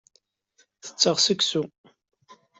[0.85, 1.63] Tetteɣ seksu.